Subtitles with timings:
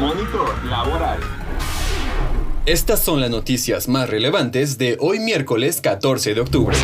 [0.00, 1.20] Monitor Laboral.
[2.64, 6.74] Estas son las noticias más relevantes de hoy miércoles 14 de octubre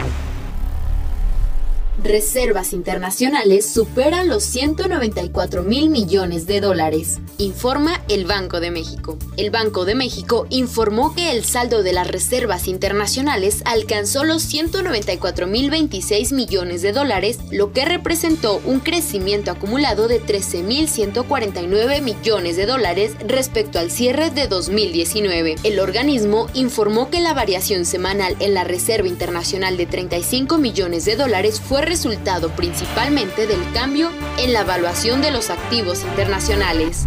[2.02, 9.18] reservas internacionales superan los 194 mil millones de dólares, informa el Banco de México.
[9.36, 15.46] El Banco de México informó que el saldo de las reservas internacionales alcanzó los 194
[15.46, 22.00] mil 26 millones de dólares, lo que representó un crecimiento acumulado de 13 mil 149
[22.02, 25.56] millones de dólares respecto al cierre de 2019.
[25.62, 31.16] El organismo informó que la variación semanal en la Reserva Internacional de 35 millones de
[31.16, 37.06] dólares fue resultado principalmente del cambio en la evaluación de los activos internacionales.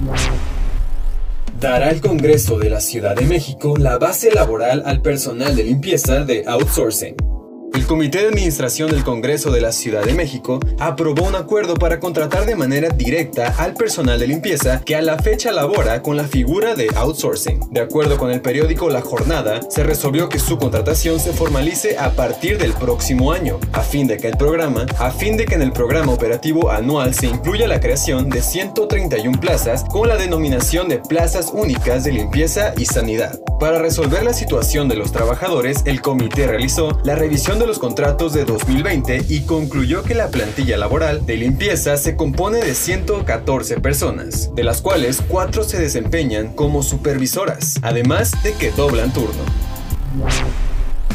[1.59, 6.23] Dará el Congreso de la Ciudad de México la base laboral al personal de limpieza
[6.23, 7.28] de outsourcing.
[7.73, 11.99] El Comité de Administración del Congreso de la Ciudad de México aprobó un acuerdo para
[11.99, 16.23] contratar de manera directa al personal de limpieza que a la fecha labora con la
[16.25, 17.59] figura de outsourcing.
[17.71, 22.11] De acuerdo con el periódico La Jornada, se resolvió que su contratación se formalice a
[22.11, 25.61] partir del próximo año, a fin de que el programa, a fin de que en
[25.61, 30.99] el programa operativo anual se incluya la creación de 131 plazas con la denominación de
[30.99, 33.39] plazas únicas de limpieza y sanidad.
[33.59, 38.33] Para resolver la situación de los trabajadores, el comité realizó la revisión de los contratos
[38.33, 44.55] de 2020 y concluyó que la plantilla laboral de limpieza se compone de 114 personas,
[44.55, 49.43] de las cuales 4 se desempeñan como supervisoras, además de que doblan turno.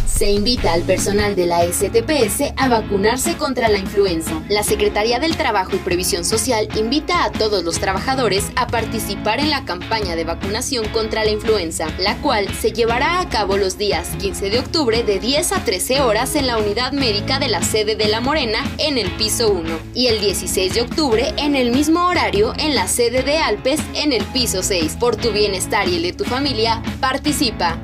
[0.06, 4.40] Se invita al personal de la STPS a vacunarse contra la influenza.
[4.48, 9.50] La Secretaría del Trabajo y Previsión Social invita a todos los trabajadores a participar en
[9.50, 14.08] la campaña de vacunación contra la influenza, la cual se llevará a cabo los días
[14.20, 17.96] 15 de octubre de 10 a 13 horas en la unidad médica de la sede
[17.96, 22.06] de La Morena en el piso 1 y el 16 de octubre en el mismo
[22.06, 24.96] horario en la sede de Alpes en el piso 6.
[25.00, 27.80] Por tu bienestar y el de tu familia, participa.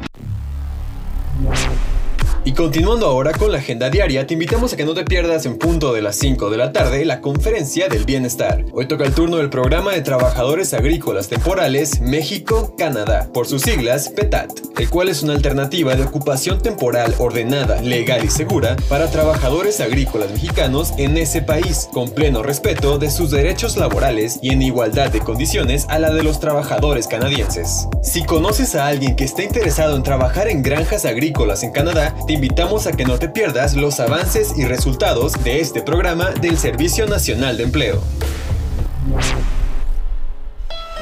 [2.51, 5.57] Y continuando ahora con la agenda diaria, te invitamos a que no te pierdas en
[5.57, 8.65] punto de las 5 de la tarde la conferencia del bienestar.
[8.73, 14.51] Hoy toca el turno del programa de trabajadores agrícolas temporales México-Canadá, por sus siglas PETAT,
[14.81, 20.33] el cual es una alternativa de ocupación temporal ordenada, legal y segura para trabajadores agrícolas
[20.33, 25.21] mexicanos en ese país, con pleno respeto de sus derechos laborales y en igualdad de
[25.21, 27.87] condiciones a la de los trabajadores canadienses.
[28.03, 32.40] Si conoces a alguien que esté interesado en trabajar en granjas agrícolas en Canadá, te
[32.41, 37.07] invitamos a que no te pierdas los avances y resultados de este programa del Servicio
[37.07, 38.03] Nacional de Empleo.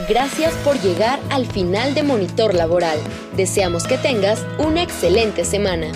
[0.08, 2.98] Gracias por llegar al final de Monitor Laboral.
[3.36, 5.92] Deseamos que tengas una excelente semana.